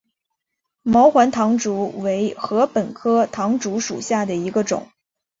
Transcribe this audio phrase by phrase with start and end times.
[0.81, 4.89] 毛环唐竹为禾本科唐竹属下的一个种。